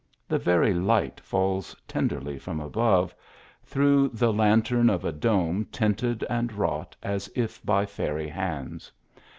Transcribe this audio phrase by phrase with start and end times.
[0.27, 3.13] The very light falls tenderly from above,
[3.63, 8.91] through the lantern of a dome tinted and wrought as if by fairy hands.